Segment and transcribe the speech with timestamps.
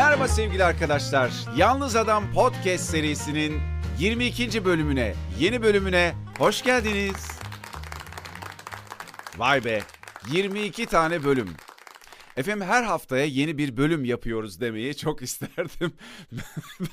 [0.00, 1.30] Merhaba sevgili arkadaşlar.
[1.56, 3.60] Yalnız Adam Podcast serisinin
[3.98, 4.64] 22.
[4.64, 7.28] bölümüne, yeni bölümüne hoş geldiniz.
[9.36, 9.82] Vay be,
[10.32, 11.48] 22 tane bölüm.
[12.36, 15.92] Efendim her haftaya yeni bir bölüm yapıyoruz demeyi çok isterdim.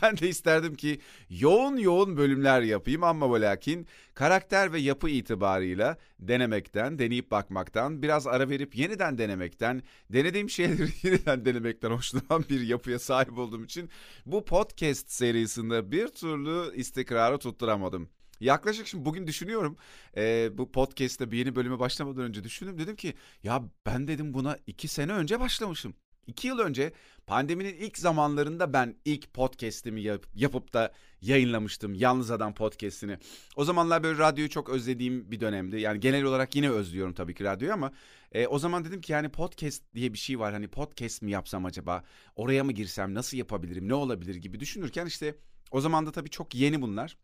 [0.01, 0.99] ben de isterdim ki
[1.29, 8.27] yoğun yoğun bölümler yapayım ama ve lakin karakter ve yapı itibarıyla denemekten, deneyip bakmaktan, biraz
[8.27, 13.89] ara verip yeniden denemekten, denediğim şeyleri yeniden denemekten hoşlanan bir yapıya sahip olduğum için
[14.25, 18.09] bu podcast serisinde bir türlü istikrarı tutturamadım.
[18.39, 19.77] Yaklaşık şimdi bugün düşünüyorum
[20.17, 23.13] e, bu podcast'te bir yeni bölüme başlamadan önce düşündüm dedim ki
[23.43, 25.93] ya ben dedim buna iki sene önce başlamışım.
[26.27, 26.93] İki yıl önce
[27.27, 31.93] pandeminin ilk zamanlarında ben ilk podcast'imi yap, yapıp da yayınlamıştım.
[31.93, 33.17] Yalnız Adam podcast'ini.
[33.55, 35.79] O zamanlar böyle radyoyu çok özlediğim bir dönemdi.
[35.79, 37.91] Yani genel olarak yine özlüyorum tabii ki radyoyu ama
[38.31, 40.53] e, o zaman dedim ki yani podcast diye bir şey var.
[40.53, 42.03] Hani podcast mi yapsam acaba?
[42.35, 43.13] Oraya mı girsem?
[43.13, 43.87] Nasıl yapabilirim?
[43.87, 45.35] Ne olabilir gibi düşünürken işte
[45.71, 47.17] o zaman da tabii çok yeni bunlar.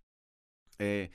[0.79, 1.09] Ee,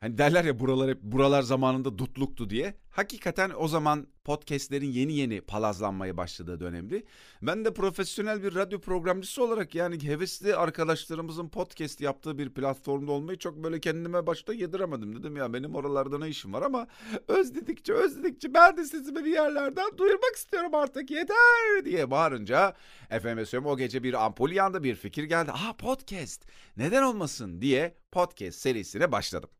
[0.00, 2.74] hani derler ya buralar hep buralar zamanında dutluktu diye.
[2.90, 7.02] Hakikaten o zaman podcastlerin yeni yeni palazlanmaya başladığı dönemdi.
[7.42, 13.38] Ben de profesyonel bir radyo programcısı olarak yani hevesli arkadaşlarımızın podcast yaptığı bir platformda olmayı
[13.38, 15.16] çok böyle kendime başta yediremedim.
[15.18, 16.86] Dedim ya benim oralarda ne işim var ama
[17.28, 22.74] özledikçe özledikçe ben de sesimi bir yerlerden duyurmak istiyorum artık yeter diye bağırınca
[23.10, 25.50] efendim söyleyeyim o gece bir ampul yandı bir fikir geldi.
[25.52, 26.42] Aa podcast
[26.76, 29.50] neden olmasın diye podcast serisine başladım.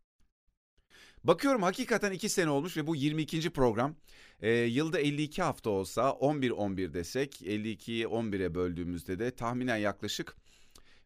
[1.24, 3.50] Bakıyorum hakikaten 2 sene olmuş ve bu 22.
[3.50, 3.94] program.
[4.42, 10.36] E, yılda 52 hafta olsa 11-11 desek 52'yi 11'e böldüğümüzde de tahminen yaklaşık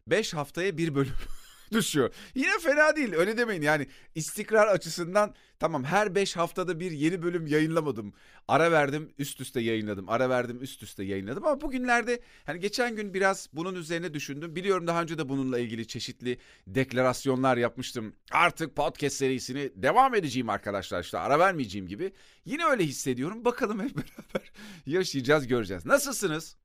[0.07, 1.13] 5 haftaya bir bölüm
[1.71, 2.13] düşüyor.
[2.35, 7.47] Yine fena değil öyle demeyin yani istikrar açısından tamam her 5 haftada bir yeni bölüm
[7.47, 8.13] yayınlamadım.
[8.47, 13.13] Ara verdim üst üste yayınladım ara verdim üst üste yayınladım ama bugünlerde hani geçen gün
[13.13, 14.55] biraz bunun üzerine düşündüm.
[14.55, 18.13] Biliyorum daha önce de bununla ilgili çeşitli deklarasyonlar yapmıştım.
[18.31, 22.13] Artık podcast serisini devam edeceğim arkadaşlar işte ara vermeyeceğim gibi.
[22.45, 24.51] Yine öyle hissediyorum bakalım hep beraber
[24.85, 25.85] yaşayacağız göreceğiz.
[25.85, 26.57] Nasılsınız?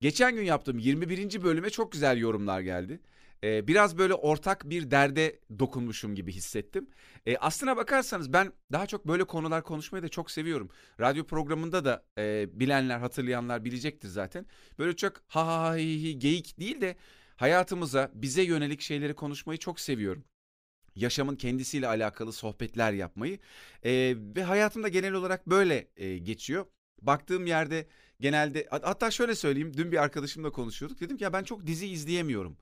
[0.00, 1.42] Geçen gün yaptığım 21.
[1.42, 3.00] bölüme çok güzel yorumlar geldi.
[3.44, 6.90] Ee, biraz böyle ortak bir derde dokunmuşum gibi hissettim.
[7.26, 10.70] Ee, aslına bakarsanız ben daha çok böyle konular konuşmayı da çok seviyorum.
[11.00, 14.46] Radyo programında da e, bilenler, hatırlayanlar bilecektir zaten.
[14.78, 16.96] Böyle çok ha ha ha hi, hi, geyik değil de
[17.36, 20.24] hayatımıza, bize yönelik şeyleri konuşmayı çok seviyorum
[20.96, 23.38] yaşamın kendisiyle alakalı sohbetler yapmayı
[23.84, 26.66] e, ve hayatımda genel olarak böyle e, geçiyor.
[27.02, 27.86] Baktığım yerde
[28.20, 32.56] genelde hatta şöyle söyleyeyim dün bir arkadaşımla konuşuyorduk dedim ki ya ben çok dizi izleyemiyorum.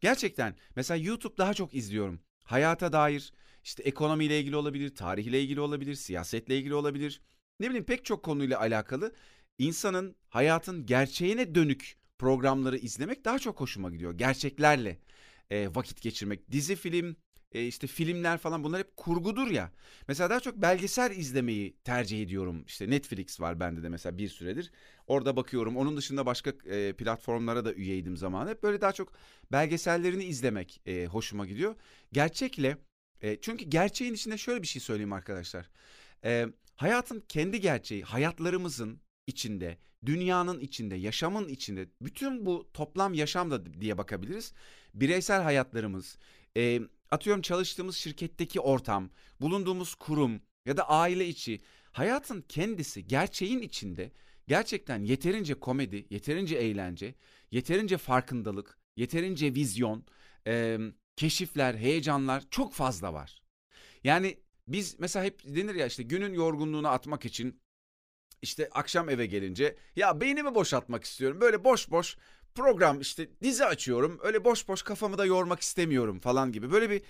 [0.00, 2.20] Gerçekten mesela YouTube daha çok izliyorum.
[2.44, 3.32] Hayata dair
[3.64, 7.20] işte ekonomiyle ilgili olabilir, tarihle ilgili olabilir, siyasetle ilgili olabilir.
[7.60, 9.14] Ne bileyim pek çok konuyla alakalı
[9.58, 14.18] insanın hayatın gerçeğine dönük programları izlemek daha çok hoşuma gidiyor.
[14.18, 14.98] Gerçeklerle
[15.50, 16.50] e, vakit geçirmek.
[16.50, 17.16] Dizi, film,
[17.52, 19.72] e, işte filmler falan bunlar hep kurgudur ya.
[20.08, 22.64] Mesela daha çok belgesel izlemeyi tercih ediyorum.
[22.66, 24.70] İşte Netflix var bende de mesela bir süredir.
[25.06, 25.76] Orada bakıyorum.
[25.76, 28.48] Onun dışında başka e, platformlara da üyeydim zaman.
[28.48, 29.12] Hep böyle daha çok
[29.52, 31.76] belgesellerini izlemek e, hoşuma gidiyor.
[32.12, 32.76] Gerçekle
[33.20, 35.70] e, çünkü gerçeğin içinde şöyle bir şey söyleyeyim arkadaşlar.
[36.24, 43.80] E, hayatın kendi gerçeği, hayatlarımızın içinde, dünyanın içinde, yaşamın içinde, bütün bu toplam yaşam da
[43.80, 44.52] diye bakabiliriz.
[44.94, 46.18] Bireysel hayatlarımız,
[47.10, 49.10] atıyorum çalıştığımız şirketteki ortam,
[49.40, 51.60] bulunduğumuz kurum ya da aile içi
[51.92, 54.12] hayatın kendisi gerçeğin içinde
[54.48, 57.14] gerçekten yeterince komedi, yeterince eğlence,
[57.50, 60.04] yeterince farkındalık, yeterince vizyon,
[60.46, 60.78] e,
[61.16, 63.42] keşifler, heyecanlar çok fazla var.
[64.04, 64.38] Yani
[64.68, 67.60] biz mesela hep denir ya işte günün yorgunluğunu atmak için
[68.42, 71.40] işte akşam eve gelince ya beynimi boşaltmak istiyorum.
[71.40, 72.16] Böyle boş boş
[72.58, 74.18] program işte dizi açıyorum.
[74.22, 76.70] Öyle boş boş kafamı da yormak istemiyorum falan gibi.
[76.72, 77.02] Böyle bir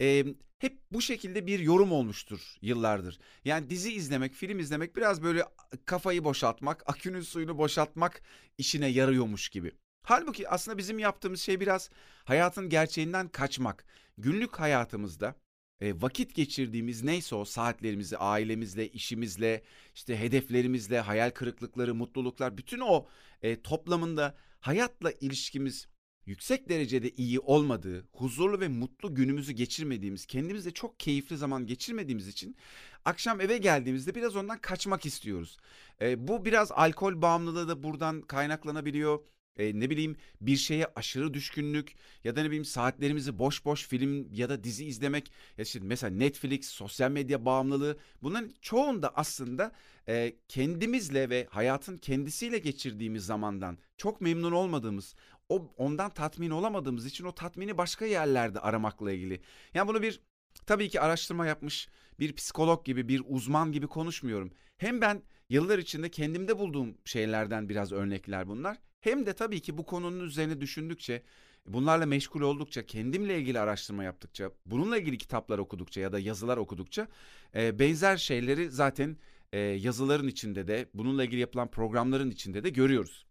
[0.00, 0.24] e,
[0.58, 3.18] hep bu şekilde bir yorum olmuştur yıllardır.
[3.44, 5.44] Yani dizi izlemek, film izlemek biraz böyle
[5.84, 8.22] kafayı boşaltmak, akünün suyunu boşaltmak
[8.58, 9.72] işine yarıyormuş gibi.
[10.02, 11.90] Halbuki aslında bizim yaptığımız şey biraz
[12.24, 13.84] hayatın gerçeğinden kaçmak.
[14.18, 15.34] Günlük hayatımızda
[15.80, 19.62] e, vakit geçirdiğimiz neyse o saatlerimizi ailemizle, işimizle,
[19.94, 23.06] işte hedeflerimizle, hayal kırıklıkları, mutluluklar bütün o
[23.42, 25.88] e, toplamında hayatla ilişkimiz
[26.26, 32.56] yüksek derecede iyi olmadığı, huzurlu ve mutlu günümüzü geçirmediğimiz, kendimizle çok keyifli zaman geçirmediğimiz için
[33.04, 35.58] akşam eve geldiğimizde biraz ondan kaçmak istiyoruz.
[36.00, 39.20] E, bu biraz alkol bağımlılığı da buradan kaynaklanabiliyor.
[39.56, 41.94] E, ne bileyim bir şeye aşırı düşkünlük
[42.24, 46.16] ya da ne bileyim saatlerimizi boş boş film ya da dizi izlemek ya işte mesela
[46.16, 49.72] Netflix, sosyal medya bağımlılığı bunların çoğunda aslında
[50.08, 55.14] e, kendimizle ve hayatın kendisiyle geçirdiğimiz zamandan çok memnun olmadığımız
[55.48, 59.40] o ondan tatmin olamadığımız için o tatmini başka yerlerde aramakla ilgili.
[59.74, 60.20] Yani bunu bir
[60.66, 61.88] tabii ki araştırma yapmış
[62.20, 64.52] bir psikolog gibi bir uzman gibi konuşmuyorum.
[64.78, 68.78] Hem ben yıllar içinde kendimde bulduğum şeylerden biraz örnekler bunlar.
[69.02, 71.22] Hem de tabii ki bu konunun üzerine düşündükçe,
[71.66, 77.08] bunlarla meşgul oldukça, kendimle ilgili araştırma yaptıkça, bununla ilgili kitaplar okudukça ya da yazılar okudukça
[77.54, 79.16] e, benzer şeyleri zaten
[79.52, 83.26] e, yazıların içinde de, bununla ilgili yapılan programların içinde de görüyoruz.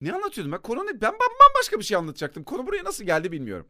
[0.00, 0.62] Ne anlatıyordum ben?
[0.62, 1.00] Konu ne?
[1.00, 2.44] Ben bambaşka bir şey anlatacaktım.
[2.44, 3.68] Konu buraya nasıl geldi bilmiyorum.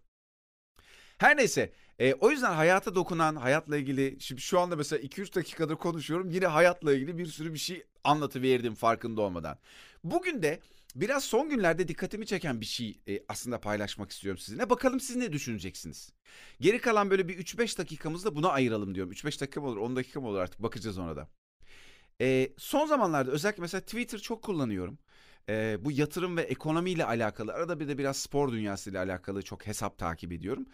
[1.18, 5.76] Her neyse e, o yüzden hayata dokunan, hayatla ilgili şimdi şu anda mesela 2-3 dakikadır
[5.76, 6.30] konuşuyorum.
[6.30, 9.58] Yine hayatla ilgili bir sürü bir şey anlatıverdim farkında olmadan.
[10.04, 10.60] Bugün de
[10.94, 14.70] biraz son günlerde dikkatimi çeken bir şey e, aslında paylaşmak istiyorum sizinle.
[14.70, 16.12] Bakalım siz ne düşüneceksiniz?
[16.60, 19.12] Geri kalan böyle bir 3-5 dakikamızı da buna ayıralım diyorum.
[19.12, 21.28] 3-5 dakika mı olur 10 dakika mı olur artık bakacağız ona da.
[22.20, 24.98] E, son zamanlarda özellikle mesela Twitter çok kullanıyorum.
[25.48, 29.98] E, bu yatırım ve ekonomiyle alakalı arada bir de biraz spor dünyasıyla alakalı çok hesap
[29.98, 30.66] takip ediyorum.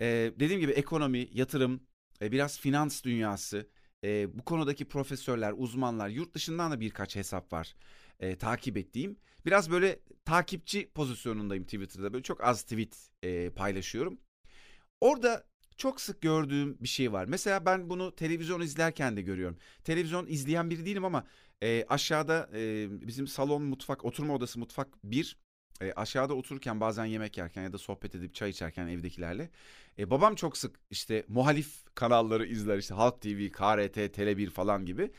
[0.00, 0.06] E,
[0.40, 1.80] dediğim gibi ekonomi, yatırım,
[2.22, 3.68] e, biraz finans dünyası,
[4.04, 7.74] e, bu konudaki profesörler, uzmanlar, yurt dışından da birkaç hesap var
[8.20, 9.16] e, takip ettiğim.
[9.46, 12.12] Biraz böyle takipçi pozisyonundayım Twitter'da.
[12.12, 14.18] Böyle çok az tweet e, paylaşıyorum.
[15.00, 15.44] Orada
[15.76, 17.24] çok sık gördüğüm bir şey var.
[17.24, 19.58] Mesela ben bunu televizyon izlerken de görüyorum.
[19.84, 21.24] Televizyon izleyen biri değilim ama
[21.62, 25.36] e, aşağıda e, bizim salon, mutfak, oturma odası, mutfak bir.
[25.80, 29.50] E, aşağıda otururken bazen yemek yerken ya da sohbet edip çay içerken evdekilerle.
[29.98, 35.10] E, babam çok sık işte muhalif kanalları izler işte Halk TV, KRT, Tele1 falan gibi.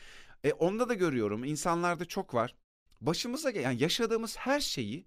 [0.44, 2.54] E, onda da görüyorum insanlarda çok var.
[3.00, 5.06] Başımıza yani yaşadığımız her şeyi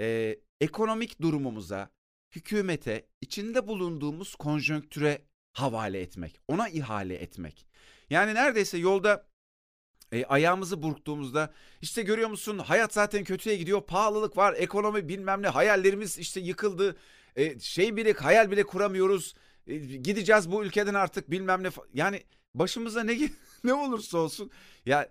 [0.00, 1.90] e, ekonomik durumumuza,
[2.30, 5.22] hükümete, içinde bulunduğumuz konjonktüre
[5.52, 7.66] havale etmek, ona ihale etmek.
[8.10, 9.26] Yani neredeyse yolda
[10.12, 15.48] e, ayağımızı burktuğumuzda işte görüyor musun hayat zaten kötüye gidiyor pahalılık var ekonomi bilmem ne
[15.48, 16.96] hayallerimiz işte yıkıldı
[17.36, 19.34] e, şey bile hayal bile kuramıyoruz
[19.66, 22.22] e, gideceğiz bu ülkeden artık bilmem ne yani
[22.54, 23.18] başımıza ne
[23.64, 24.50] ne olursa olsun
[24.86, 25.08] ya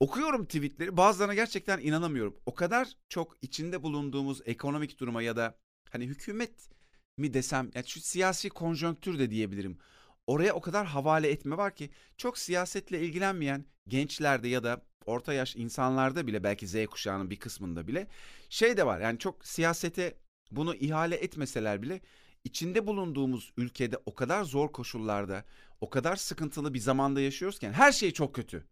[0.00, 2.36] okuyorum tweetleri bazılarına gerçekten inanamıyorum.
[2.46, 5.58] O kadar çok içinde bulunduğumuz ekonomik duruma ya da
[5.90, 6.68] hani hükümet
[7.16, 9.78] mi desem yani şu siyasi konjonktür de diyebilirim.
[10.26, 15.56] Oraya o kadar havale etme var ki çok siyasetle ilgilenmeyen gençlerde ya da orta yaş
[15.56, 18.06] insanlarda bile belki Z kuşağının bir kısmında bile
[18.48, 19.00] şey de var.
[19.00, 20.18] Yani çok siyasete
[20.50, 22.00] bunu ihale etmeseler bile
[22.44, 25.44] içinde bulunduğumuz ülkede o kadar zor koşullarda,
[25.80, 28.66] o kadar sıkıntılı bir zamanda yaşıyoruzken her şey çok kötü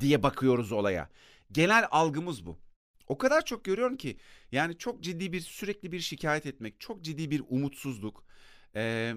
[0.00, 1.10] diye bakıyoruz olaya.
[1.52, 2.58] Genel algımız bu.
[3.06, 4.16] O kadar çok görüyorum ki
[4.52, 8.24] yani çok ciddi bir sürekli bir şikayet etmek, çok ciddi bir umutsuzluk
[8.74, 9.14] ee,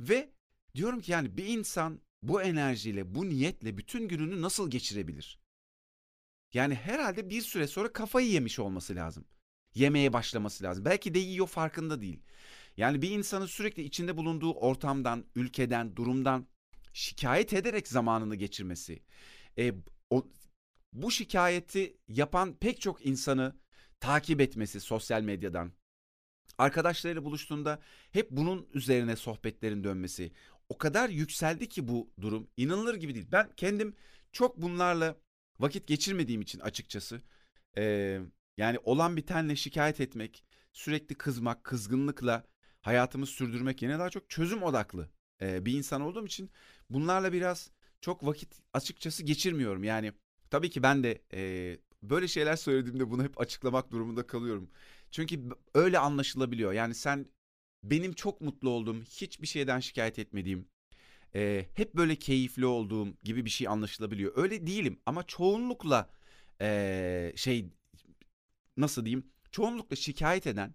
[0.00, 0.30] ve
[0.74, 5.38] diyorum ki yani bir insan bu enerjiyle, bu niyetle bütün gününü nasıl geçirebilir?
[6.52, 9.24] Yani herhalde bir süre sonra kafayı yemiş olması lazım.
[9.74, 10.84] Yemeye başlaması lazım.
[10.84, 12.20] Belki de yiyor farkında değil.
[12.76, 16.46] Yani bir insanın sürekli içinde bulunduğu ortamdan, ülkeden, durumdan
[16.92, 19.02] şikayet ederek zamanını geçirmesi.
[19.58, 19.72] E,
[20.14, 20.26] o,
[20.92, 23.56] bu şikayeti yapan pek çok insanı
[24.00, 25.72] takip etmesi sosyal medyadan.
[26.58, 27.80] Arkadaşlarıyla buluştuğunda
[28.12, 30.32] hep bunun üzerine sohbetlerin dönmesi
[30.68, 33.28] o kadar yükseldi ki bu durum inanılır gibi değil.
[33.32, 33.96] Ben kendim
[34.32, 35.16] çok bunlarla
[35.58, 37.22] vakit geçirmediğim için açıkçası
[37.76, 38.20] e,
[38.56, 42.44] yani olan bitenle şikayet etmek, sürekli kızmak, kızgınlıkla
[42.80, 45.10] hayatımı sürdürmek yerine daha çok çözüm odaklı
[45.42, 46.50] e, bir insan olduğum için
[46.90, 47.70] bunlarla biraz
[48.04, 49.84] çok vakit açıkçası geçirmiyorum.
[49.84, 50.12] Yani
[50.50, 54.70] tabii ki ben de e, böyle şeyler söylediğimde bunu hep açıklamak durumunda kalıyorum.
[55.10, 55.40] Çünkü
[55.74, 56.72] öyle anlaşılabiliyor.
[56.72, 57.26] Yani sen
[57.82, 60.68] benim çok mutlu olduğum, hiçbir şeyden şikayet etmediğim,
[61.34, 64.32] e, hep böyle keyifli olduğum gibi bir şey anlaşılabiliyor.
[64.36, 66.10] Öyle değilim ama çoğunlukla
[66.60, 67.70] e, şey
[68.76, 69.26] nasıl diyeyim?
[69.50, 70.74] Çoğunlukla şikayet eden,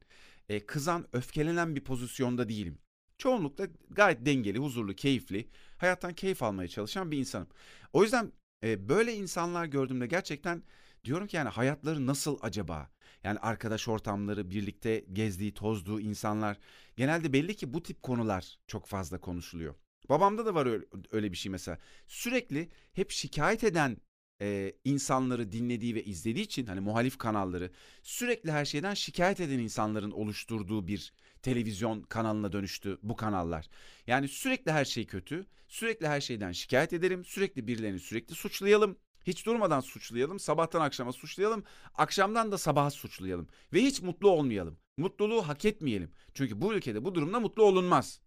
[0.49, 2.77] e, kızan, öfkelenen bir pozisyonda değilim.
[3.17, 7.47] Çoğunlukla gayet dengeli, huzurlu, keyifli, hayattan keyif almaya çalışan bir insanım.
[7.93, 8.31] O yüzden
[8.63, 10.63] e, böyle insanlar gördüğümde gerçekten
[11.03, 12.89] diyorum ki yani hayatları nasıl acaba?
[13.23, 16.57] Yani arkadaş ortamları, birlikte gezdiği, tozduğu insanlar.
[16.97, 19.75] Genelde belli ki bu tip konular çok fazla konuşuluyor.
[20.09, 20.65] Babamda da var
[21.11, 21.77] öyle, bir şey mesela.
[22.07, 23.97] Sürekli hep şikayet eden
[24.41, 27.71] e, insanları dinlediği ve izlediği için hani muhalif kanalları
[28.03, 33.69] sürekli her şeyden şikayet eden insanların oluşturduğu bir televizyon kanalına dönüştü bu kanallar.
[34.07, 38.97] Yani sürekli her şey kötü, sürekli her şeyden şikayet edelim, sürekli birilerini sürekli suçlayalım.
[39.27, 41.63] Hiç durmadan suçlayalım, sabahtan akşama suçlayalım,
[41.95, 44.77] akşamdan da sabaha suçlayalım ve hiç mutlu olmayalım.
[44.97, 46.11] Mutluluğu hak etmeyelim.
[46.33, 48.21] Çünkü bu ülkede bu durumda mutlu olunmaz.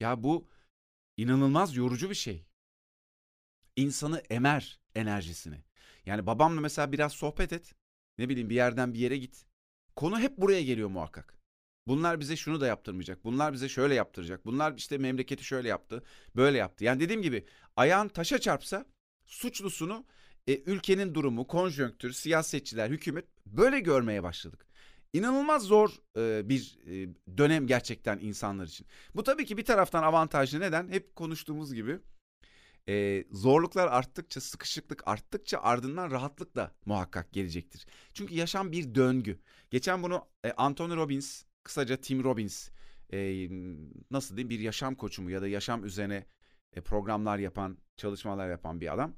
[0.00, 0.48] Ya bu
[1.16, 2.46] inanılmaz yorucu bir şey.
[3.76, 5.64] İnsanı emer enerjisini.
[6.06, 7.74] Yani babamla mesela biraz sohbet et.
[8.18, 9.46] Ne bileyim bir yerden bir yere git.
[9.96, 11.36] Konu hep buraya geliyor muhakkak.
[11.86, 13.24] Bunlar bize şunu da yaptırmayacak.
[13.24, 14.46] Bunlar bize şöyle yaptıracak.
[14.46, 16.02] Bunlar işte memleketi şöyle yaptı,
[16.36, 16.84] böyle yaptı.
[16.84, 18.86] Yani dediğim gibi ayağın taşa çarpsa
[19.26, 20.04] suçlusunu
[20.46, 24.66] e, ülkenin durumu, konjonktür, siyasetçiler, hükümet böyle görmeye başladık.
[25.12, 28.86] İnanılmaz zor e, bir e, dönem gerçekten insanlar için.
[29.14, 30.60] Bu tabii ki bir taraftan avantajlı.
[30.60, 30.88] Neden?
[30.88, 31.98] Hep konuştuğumuz gibi
[32.88, 37.86] e, zorluklar arttıkça, sıkışıklık arttıkça ardından rahatlık da muhakkak gelecektir.
[38.14, 39.38] Çünkü yaşam bir döngü.
[39.70, 42.68] Geçen bunu e, Anthony Robbins, kısaca Tim Robbins,
[43.12, 43.48] e,
[44.10, 46.26] nasıl diyeyim bir yaşam koçu mu ya da yaşam üzerine
[46.72, 49.14] e, programlar yapan, çalışmalar yapan bir adam.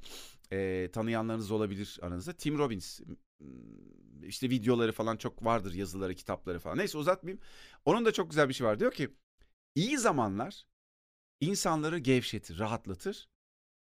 [0.53, 2.33] E, tanıyanlarınız olabilir aranızda.
[2.33, 3.01] Tim Robbins
[4.23, 6.79] işte videoları falan çok vardır yazıları, kitapları falan.
[6.79, 7.41] Neyse uzatmayayım.
[7.85, 8.81] Onun da çok güzel bir şey var.
[8.81, 9.09] Diyor ki
[9.75, 10.67] iyi zamanlar
[11.41, 13.29] insanları gevşetir, rahatlatır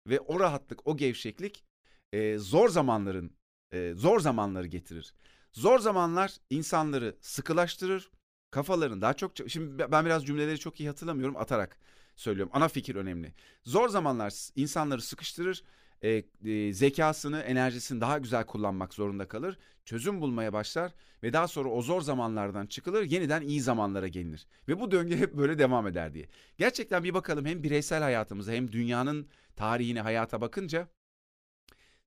[0.06, 1.64] ve o rahatlık, o gevşeklik
[2.12, 3.36] e, zor zamanların
[3.72, 5.14] e, zor zamanları getirir.
[5.52, 8.10] Zor zamanlar insanları sıkılaştırır,
[8.50, 11.78] kafaların daha çok şimdi ben biraz cümleleri çok iyi hatırlamıyorum atarak
[12.16, 12.52] söylüyorum.
[12.54, 13.34] Ana fikir önemli.
[13.64, 15.64] Zor zamanlar insanları sıkıştırır,
[16.02, 19.58] e, e, zekasını, enerjisini daha güzel kullanmak zorunda kalır.
[19.84, 20.92] Çözüm bulmaya başlar
[21.22, 24.46] ve daha sonra o zor zamanlardan çıkılır, yeniden iyi zamanlara gelinir.
[24.68, 26.28] Ve bu döngü hep böyle devam eder diye.
[26.58, 30.88] Gerçekten bir bakalım hem bireysel hayatımıza hem dünyanın tarihine, hayata bakınca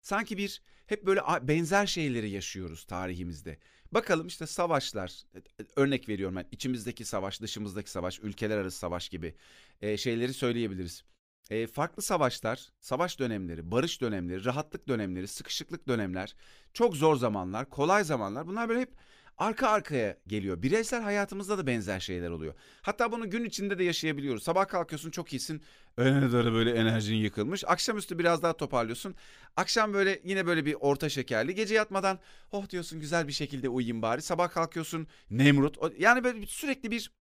[0.02, 3.60] sanki bir hep böyle benzer şeyleri yaşıyoruz tarihimizde.
[3.92, 9.10] Bakalım işte savaşlar, e, e, örnek veriyorum ben içimizdeki savaş, dışımızdaki savaş, ülkeler arası savaş
[9.10, 9.36] gibi
[9.82, 11.04] e, şeyleri söyleyebiliriz.
[11.50, 16.36] E, farklı savaşlar, savaş dönemleri, barış dönemleri, rahatlık dönemleri, sıkışıklık dönemler,
[16.74, 18.94] çok zor zamanlar, kolay zamanlar bunlar böyle hep
[19.38, 20.62] arka arkaya geliyor.
[20.62, 22.54] Bireysel hayatımızda da benzer şeyler oluyor.
[22.82, 24.44] Hatta bunu gün içinde de yaşayabiliyoruz.
[24.44, 25.62] Sabah kalkıyorsun çok iyisin.
[25.98, 27.64] Öğlene doğru böyle enerjin yıkılmış.
[27.68, 29.16] Akşamüstü biraz daha toparlıyorsun.
[29.56, 31.56] Akşam böyle yine böyle bir orta şekerli.
[31.56, 32.20] Gece yatmadan
[32.52, 34.22] oh diyorsun güzel bir şekilde uyuyayım bari.
[34.22, 35.78] Sabah kalkıyorsun Nemrut.
[36.00, 37.12] Yani böyle sürekli bir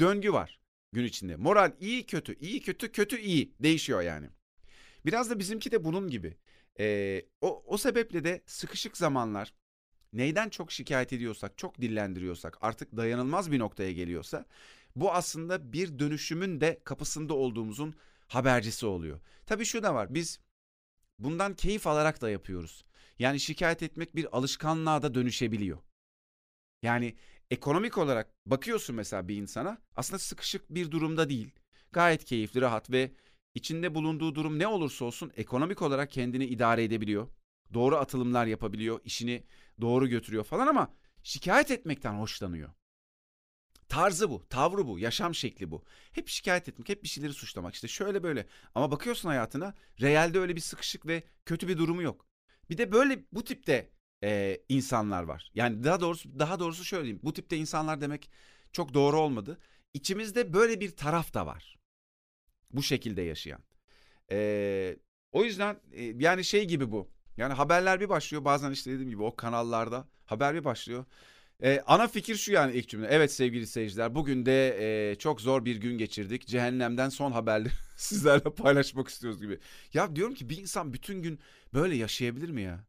[0.00, 0.60] döngü var
[0.92, 1.36] gün içinde.
[1.36, 4.28] Moral iyi kötü, iyi kötü, kötü iyi değişiyor yani.
[5.06, 6.36] Biraz da bizimki de bunun gibi.
[6.78, 9.54] Ee, o, o sebeple de sıkışık zamanlar
[10.12, 14.44] neyden çok şikayet ediyorsak, çok dillendiriyorsak, artık dayanılmaz bir noktaya geliyorsa
[14.96, 17.94] bu aslında bir dönüşümün de kapısında olduğumuzun
[18.28, 19.20] habercisi oluyor.
[19.46, 20.14] Tabii şu da var.
[20.14, 20.40] Biz
[21.18, 22.84] bundan keyif alarak da yapıyoruz.
[23.18, 25.78] Yani şikayet etmek bir alışkanlığa da dönüşebiliyor.
[26.82, 27.14] Yani
[27.50, 31.50] ekonomik olarak bakıyorsun mesela bir insana aslında sıkışık bir durumda değil.
[31.92, 33.12] Gayet keyifli, rahat ve
[33.54, 37.28] içinde bulunduğu durum ne olursa olsun ekonomik olarak kendini idare edebiliyor.
[37.74, 39.44] Doğru atılımlar yapabiliyor, işini
[39.80, 40.92] doğru götürüyor falan ama
[41.22, 42.70] şikayet etmekten hoşlanıyor.
[43.88, 45.84] Tarzı bu, tavrı bu, yaşam şekli bu.
[46.12, 47.74] Hep şikayet etmek, hep bir şeyleri suçlamak.
[47.74, 48.46] İşte şöyle böyle.
[48.74, 52.26] Ama bakıyorsun hayatına, realde öyle bir sıkışık ve kötü bir durumu yok.
[52.70, 53.90] Bir de böyle bu tipte
[54.24, 55.50] e, insanlar var.
[55.54, 57.20] Yani daha doğrusu daha doğrusu şöyle diyeyim.
[57.24, 58.30] Bu tipte insanlar demek
[58.72, 59.58] çok doğru olmadı.
[59.94, 61.76] İçimizde böyle bir taraf da var.
[62.70, 63.60] Bu şekilde yaşayan.
[64.30, 64.96] E,
[65.32, 67.15] o yüzden e, yani şey gibi bu.
[67.36, 71.04] Yani haberler bir başlıyor bazen işte dediğim gibi o kanallarda haber bir başlıyor.
[71.62, 73.06] Ee, ana fikir şu yani ilk cümle.
[73.06, 74.76] Evet sevgili seyirciler bugün de
[75.10, 76.46] e, çok zor bir gün geçirdik.
[76.46, 79.58] Cehennemden son haberleri sizlerle paylaşmak istiyoruz gibi.
[79.94, 81.40] Ya diyorum ki bir insan bütün gün
[81.74, 82.84] böyle yaşayabilir mi ya?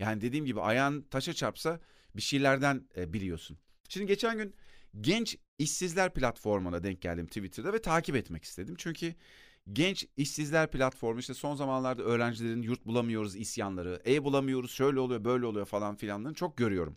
[0.00, 1.80] Yani dediğim gibi ayağın taşa çarpsa
[2.16, 3.58] bir şeylerden e, biliyorsun.
[3.88, 4.54] Şimdi geçen gün
[5.00, 8.74] Genç İşsizler platformuna denk geldim Twitter'da ve takip etmek istedim.
[8.78, 9.14] Çünkü
[9.72, 15.46] Genç İşsizler platformu işte son zamanlarda öğrencilerin yurt bulamıyoruz isyanları, ev bulamıyoruz, şöyle oluyor, böyle
[15.46, 16.96] oluyor falan filanlarını çok görüyorum.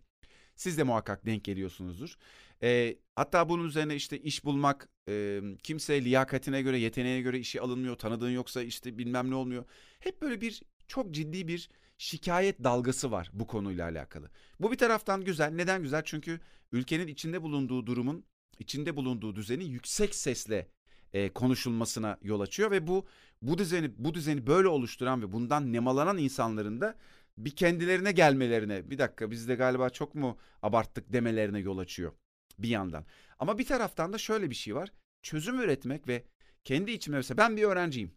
[0.55, 2.15] Siz de muhakkak denk geliyorsunuzdur.
[2.63, 7.95] E, hatta bunun üzerine işte iş bulmak, e, kimse liyakatine göre, yeteneğine göre işe alınmıyor,
[7.95, 9.65] tanıdığın yoksa işte bilmem ne olmuyor.
[9.99, 14.29] Hep böyle bir çok ciddi bir şikayet dalgası var bu konuyla alakalı.
[14.59, 15.51] Bu bir taraftan güzel.
[15.51, 16.01] Neden güzel?
[16.05, 16.39] Çünkü
[16.71, 18.25] ülkenin içinde bulunduğu durumun,
[18.59, 20.67] içinde bulunduğu düzeni yüksek sesle
[21.15, 23.05] e, konuşulmasına yol açıyor ve bu
[23.41, 26.95] bu düzeni bu düzeni böyle oluşturan ve bundan nemalanan insanların da
[27.37, 32.11] bir kendilerine gelmelerine bir dakika biz de galiba çok mu abarttık demelerine yol açıyor
[32.59, 33.05] bir yandan.
[33.39, 34.91] Ama bir taraftan da şöyle bir şey var.
[35.21, 36.23] Çözüm üretmek ve
[36.63, 38.11] kendi içime mesela ben bir öğrenciyim.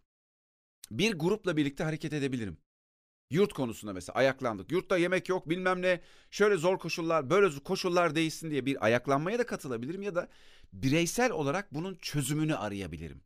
[0.90, 2.56] Bir grupla birlikte hareket edebilirim.
[3.30, 4.72] Yurt konusunda mesela ayaklandık.
[4.72, 6.00] Yurtta yemek yok bilmem ne.
[6.30, 10.28] Şöyle zor koşullar böyle koşullar değişsin diye bir ayaklanmaya da katılabilirim ya da
[10.72, 13.20] bireysel olarak bunun çözümünü arayabilirim.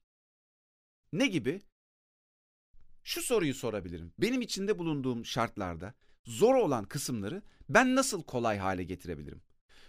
[1.13, 1.61] Ne gibi?
[3.05, 4.13] şu soruyu sorabilirim.
[4.19, 5.95] Benim içinde bulunduğum şartlarda
[6.25, 9.43] zor olan kısımları ben nasıl kolay hale getirebilirim?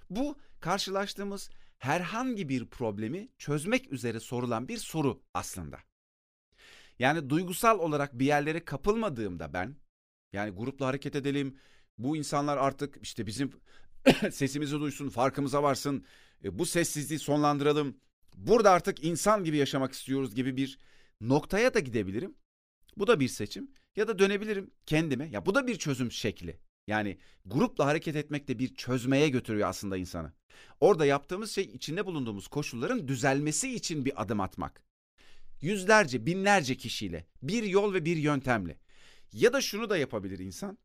[0.10, 5.80] Bu karşılaştığımız herhangi bir problemi çözmek üzere sorulan bir soru aslında.
[7.00, 9.76] Yani duygusal olarak bir yerlere kapılmadığımda ben
[10.34, 11.58] yani grupla hareket edelim.
[11.98, 13.52] Bu insanlar artık işte bizim
[14.32, 16.06] sesimizi duysun, farkımıza varsın.
[16.44, 17.98] E, bu sessizliği sonlandıralım.
[18.36, 20.80] Burada artık insan gibi yaşamak istiyoruz gibi bir
[21.22, 22.36] noktaya da gidebilirim.
[22.98, 23.72] Bu da bir seçim.
[23.96, 25.30] Ya da dönebilirim kendime.
[25.30, 26.60] Ya bu da bir çözüm şekli.
[26.88, 30.34] Yani grupla hareket etmek de bir çözmeye götürüyor aslında insanı.
[30.80, 34.84] Orada yaptığımız şey içinde bulunduğumuz koşulların düzelmesi için bir adım atmak.
[35.62, 38.78] Yüzlerce, binlerce kişiyle, bir yol ve bir yöntemle.
[39.34, 40.78] Ya da şunu da yapabilir insan.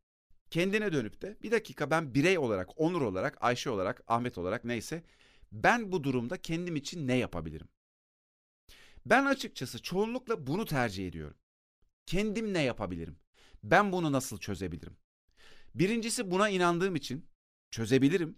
[0.49, 5.03] Kendine dönüp de bir dakika ben birey olarak, Onur olarak, Ayşe olarak, Ahmet olarak neyse
[5.51, 7.67] ben bu durumda kendim için ne yapabilirim?
[9.05, 11.37] Ben açıkçası çoğunlukla bunu tercih ediyorum.
[12.05, 13.19] Kendim ne yapabilirim?
[13.63, 14.97] Ben bunu nasıl çözebilirim?
[15.75, 17.25] Birincisi buna inandığım için
[17.71, 18.37] çözebilirim.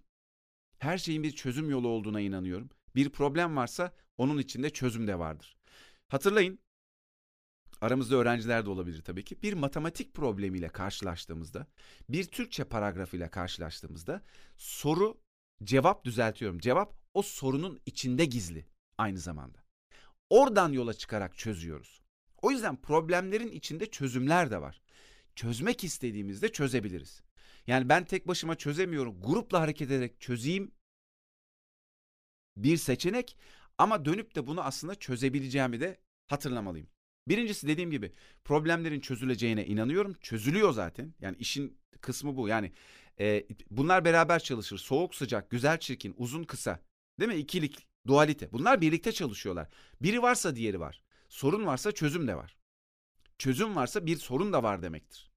[0.79, 2.69] Her şeyin bir çözüm yolu olduğuna inanıyorum.
[2.95, 5.57] Bir problem varsa onun içinde çözüm de vardır.
[6.07, 6.59] Hatırlayın
[7.81, 9.41] aramızda öğrenciler de olabilir tabii ki.
[9.41, 11.67] Bir matematik problemiyle karşılaştığımızda,
[12.09, 14.21] bir Türkçe paragrafıyla karşılaştığımızda
[14.57, 15.21] soru
[15.63, 16.59] cevap düzeltiyorum.
[16.59, 18.65] Cevap o sorunun içinde gizli
[18.97, 19.63] aynı zamanda.
[20.29, 22.01] Oradan yola çıkarak çözüyoruz.
[22.41, 24.81] O yüzden problemlerin içinde çözümler de var.
[25.35, 27.21] Çözmek istediğimizde çözebiliriz.
[27.67, 29.21] Yani ben tek başıma çözemiyorum.
[29.21, 30.71] Grupla hareket ederek çözeyim
[32.57, 33.37] bir seçenek
[33.77, 36.87] ama dönüp de bunu aslında çözebileceğimi de hatırlamalıyım.
[37.27, 38.11] Birincisi dediğim gibi
[38.43, 40.13] problemlerin çözüleceğine inanıyorum.
[40.21, 41.13] Çözülüyor zaten.
[41.19, 42.47] Yani işin kısmı bu.
[42.47, 42.71] Yani
[43.19, 44.77] e, bunlar beraber çalışır.
[44.77, 46.79] Soğuk sıcak, güzel çirkin, uzun kısa.
[47.19, 47.37] Değil mi?
[47.37, 48.51] İkilik, dualite.
[48.51, 49.67] Bunlar birlikte çalışıyorlar.
[50.01, 51.03] Biri varsa diğeri var.
[51.29, 52.57] Sorun varsa çözüm de var.
[53.37, 55.31] Çözüm varsa bir sorun da var demektir.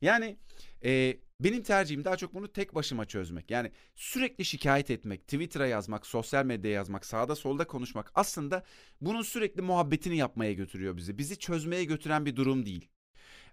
[0.00, 0.36] Yani
[0.84, 3.50] e, benim tercihim daha çok bunu tek başıma çözmek.
[3.50, 8.64] Yani sürekli şikayet etmek, Twitter'a yazmak, sosyal medyaya yazmak, sağda solda konuşmak aslında
[9.00, 11.18] bunun sürekli muhabbetini yapmaya götürüyor bizi.
[11.18, 12.88] Bizi çözmeye götüren bir durum değil.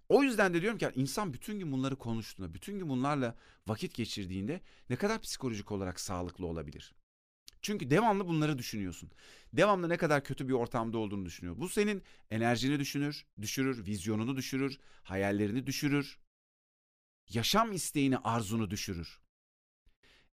[0.10, 3.36] O yüzden de diyorum ki insan bütün gün bunları konuştuğunda, bütün gün bunlarla
[3.68, 6.94] vakit geçirdiğinde ne kadar psikolojik olarak sağlıklı olabilir?
[7.62, 9.12] Çünkü devamlı bunları düşünüyorsun.
[9.54, 11.58] Devamlı ne kadar kötü bir ortamda olduğunu düşünüyor.
[11.58, 16.20] Bu senin enerjini düşünür, düşürür, vizyonunu düşürür, hayallerini düşürür
[17.34, 19.22] yaşam isteğini, arzunu düşürür.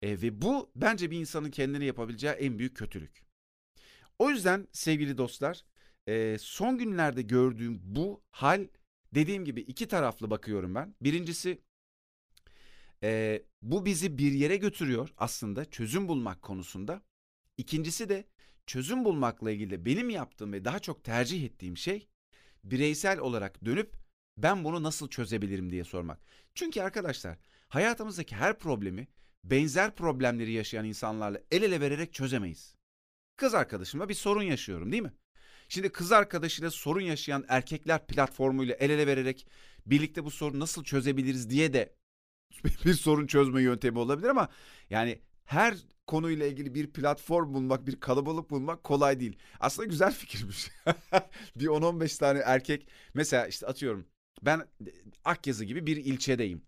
[0.01, 3.25] E, ve bu bence bir insanın kendine yapabileceği en büyük kötülük.
[4.19, 5.65] O yüzden sevgili dostlar,
[6.07, 8.67] e, son günlerde gördüğüm bu hal
[9.13, 10.95] dediğim gibi iki taraflı bakıyorum ben.
[11.01, 11.61] Birincisi
[13.03, 17.01] e, bu bizi bir yere götürüyor aslında çözüm bulmak konusunda.
[17.57, 18.27] İkincisi de
[18.65, 22.07] çözüm bulmakla ilgili benim yaptığım ve daha çok tercih ettiğim şey
[22.63, 24.04] bireysel olarak dönüp
[24.37, 26.19] ben bunu nasıl çözebilirim diye sormak.
[26.55, 29.07] Çünkü arkadaşlar hayatımızdaki her problemi
[29.43, 32.75] benzer problemleri yaşayan insanlarla el ele vererek çözemeyiz.
[33.37, 35.13] Kız arkadaşımla bir sorun yaşıyorum değil mi?
[35.69, 39.47] Şimdi kız arkadaşıyla sorun yaşayan erkekler platformuyla el ele vererek
[39.85, 41.95] birlikte bu sorunu nasıl çözebiliriz diye de
[42.85, 44.49] bir sorun çözme yöntemi olabilir ama
[44.89, 45.75] yani her
[46.07, 49.37] konuyla ilgili bir platform bulmak, bir kalabalık bulmak kolay değil.
[49.59, 50.71] Aslında güzel fikirmiş.
[51.55, 54.05] bir 10-15 tane erkek mesela işte atıyorum
[54.41, 54.91] ben e,
[55.25, 56.61] Akyazı gibi bir ilçedeyim.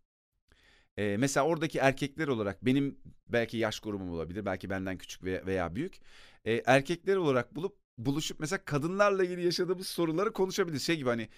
[0.98, 2.98] Ee, mesela oradaki erkekler olarak benim
[3.30, 6.00] belki yaş grubum olabilir, belki benden küçük veya büyük.
[6.46, 10.84] Ee, erkekler olarak bulup buluşup mesela kadınlarla ilgili yaşadığımız soruları konuşabiliriz.
[10.84, 11.30] Şey gibi hani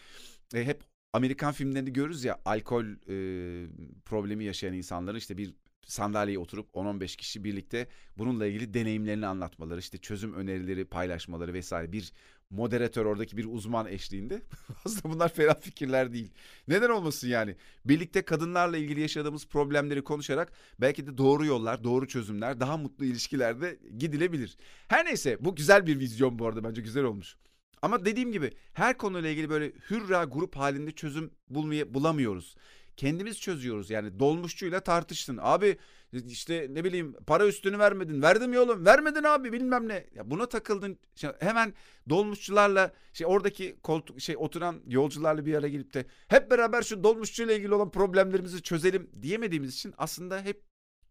[0.54, 3.68] e, hep Amerikan filmlerinde görürüz ya alkol e,
[4.06, 5.54] problemi yaşayan insanların işte bir
[5.86, 7.88] sandalyeye oturup 10-15 kişi birlikte
[8.18, 12.14] bununla ilgili deneyimlerini anlatmaları, işte çözüm önerileri paylaşmaları vesaire bir
[12.50, 14.42] moderatör oradaki bir uzman eşliğinde
[14.86, 16.32] aslında bunlar ferah fikirler değil.
[16.68, 17.56] Neden olmasın yani?
[17.86, 23.80] Birlikte kadınlarla ilgili yaşadığımız problemleri konuşarak belki de doğru yollar, doğru çözümler, daha mutlu ilişkilerde
[23.98, 24.58] gidilebilir.
[24.88, 27.36] Her neyse bu güzel bir vizyon bu arada bence güzel olmuş.
[27.82, 32.56] Ama dediğim gibi her konuyla ilgili böyle hürra grup halinde çözüm bulmaya bulamıyoruz
[33.00, 33.90] kendimiz çözüyoruz.
[33.90, 35.40] Yani dolmuşçuyla tartıştın.
[35.42, 35.78] Abi
[36.14, 38.22] işte ne bileyim para üstünü vermedin.
[38.22, 38.86] Verdim yolum.
[38.86, 40.08] Vermedin abi bilmem ne.
[40.16, 41.00] Ya buna takıldın.
[41.16, 41.74] İşte hemen
[42.10, 47.54] dolmuşçularla şey oradaki koltuk şey oturan yolcularla bir araya gelip de hep beraber şu dolmuşçuyla
[47.54, 50.64] ilgili olan problemlerimizi çözelim diyemediğimiz için aslında hep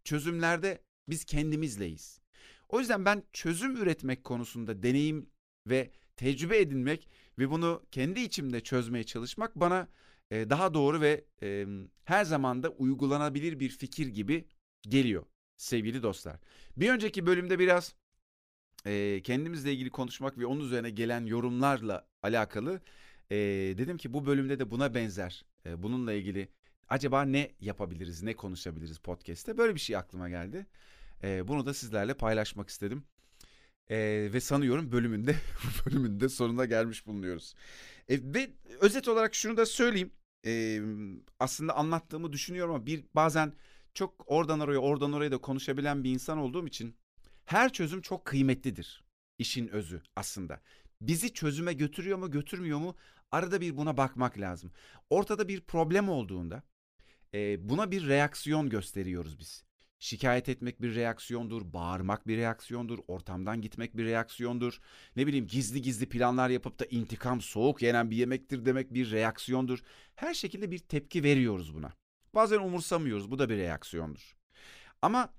[0.03, 2.21] çözümlerde biz kendimizleyiz.
[2.69, 5.29] O yüzden ben çözüm üretmek konusunda deneyim
[5.67, 7.09] ve tecrübe edinmek
[7.39, 9.87] ve bunu kendi içimde çözmeye çalışmak bana
[10.31, 11.25] daha doğru ve
[12.03, 14.45] her zaman da uygulanabilir bir fikir gibi
[14.81, 15.25] geliyor
[15.57, 16.39] sevgili dostlar.
[16.77, 17.95] Bir önceki bölümde biraz
[19.23, 22.81] kendimizle ilgili konuşmak ve onun üzerine gelen yorumlarla alakalı
[23.31, 23.35] E,
[23.77, 26.49] dedim ki bu bölümde de buna benzer, e, bununla ilgili
[26.89, 29.57] acaba ne yapabiliriz, ne konuşabiliriz podcast'te?
[29.57, 30.65] Böyle bir şey aklıma geldi.
[31.23, 33.03] E, bunu da sizlerle paylaşmak istedim.
[33.89, 35.35] E, ve sanıyorum bölümünde
[35.85, 37.55] bölümünde sonuna gelmiş bulunuyoruz.
[38.09, 38.49] E, ve
[38.81, 40.11] özet olarak şunu da söyleyeyim.
[40.45, 40.81] E,
[41.39, 43.53] aslında anlattığımı düşünüyorum ama bir bazen
[43.93, 46.95] çok oradan oraya oradan oraya da konuşabilen bir insan olduğum için
[47.45, 49.03] her çözüm çok kıymetlidir.
[49.37, 50.61] İşin özü aslında.
[51.01, 52.95] Bizi çözüme götürüyor mu götürmüyor mu
[53.31, 54.71] arada bir buna bakmak lazım.
[55.09, 56.63] Ortada bir problem olduğunda
[57.33, 59.63] e, buna bir reaksiyon gösteriyoruz biz.
[60.01, 64.79] Şikayet etmek bir reaksiyondur, bağırmak bir reaksiyondur, ortamdan gitmek bir reaksiyondur.
[65.15, 69.79] Ne bileyim gizli gizli planlar yapıp da intikam soğuk yenen bir yemektir demek bir reaksiyondur.
[70.15, 71.93] Her şekilde bir tepki veriyoruz buna.
[72.35, 74.37] Bazen umursamıyoruz, bu da bir reaksiyondur.
[75.01, 75.33] Ama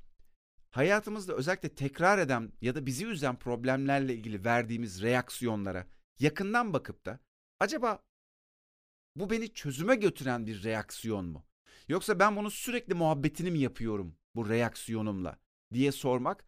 [0.70, 5.86] hayatımızda özellikle tekrar eden ya da bizi üzen problemlerle ilgili verdiğimiz reaksiyonlara
[6.18, 7.18] yakından bakıp da
[7.60, 8.02] acaba
[9.16, 11.46] bu beni çözüme götüren bir reaksiyon mu?
[11.88, 15.38] Yoksa ben bunu sürekli muhabbetini mi yapıyorum bu reaksiyonumla
[15.72, 16.44] diye sormak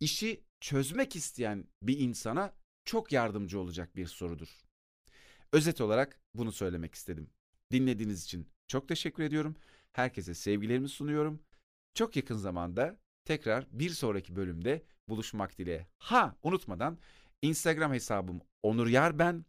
[0.00, 2.52] işi çözmek isteyen bir insana
[2.84, 4.48] çok yardımcı olacak bir sorudur.
[5.52, 7.30] Özet olarak bunu söylemek istedim.
[7.72, 9.56] Dinlediğiniz için çok teşekkür ediyorum.
[9.92, 11.40] Herkese sevgilerimi sunuyorum.
[11.94, 15.86] Çok yakın zamanda tekrar bir sonraki bölümde buluşmak dileğiyle.
[15.98, 16.98] Ha unutmadan
[17.42, 19.44] Instagram hesabım Onur Yar ben.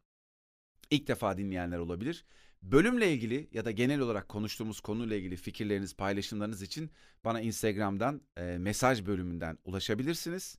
[0.91, 2.25] İlk defa dinleyenler olabilir.
[2.61, 6.91] Bölümle ilgili ya da genel olarak konuştuğumuz konuyla ilgili fikirleriniz, paylaşımlarınız için
[7.23, 10.57] bana Instagram'dan e, mesaj bölümünden ulaşabilirsiniz.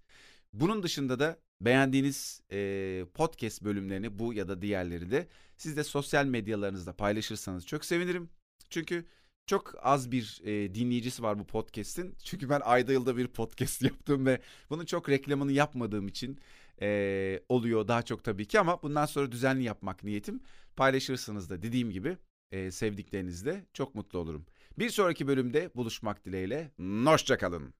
[0.52, 6.26] Bunun dışında da beğendiğiniz e, podcast bölümlerini bu ya da diğerleri de siz de sosyal
[6.26, 8.30] medyalarınızda paylaşırsanız çok sevinirim.
[8.70, 9.04] Çünkü
[9.46, 12.14] çok az bir e, dinleyicisi var bu podcast'in.
[12.24, 16.38] Çünkü ben ayda yılda bir podcast yaptım ve bunun çok reklamını yapmadığım için
[16.82, 20.40] e, oluyor daha çok tabii ki ama bundan sonra düzenli yapmak niyetim.
[20.76, 22.16] Paylaşırsınız da dediğim gibi
[22.52, 24.46] e, sevdiklerinizle çok mutlu olurum.
[24.78, 26.70] Bir sonraki bölümde buluşmak dileğiyle.
[27.04, 27.79] Hoşçakalın.